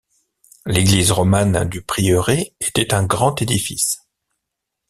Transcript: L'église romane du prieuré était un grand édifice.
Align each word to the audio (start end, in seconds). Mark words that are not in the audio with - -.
L'église 0.65 1.11
romane 1.11 1.69
du 1.69 1.83
prieuré 1.83 2.55
était 2.59 2.95
un 2.95 3.03
grand 3.05 3.39
édifice. 3.39 4.07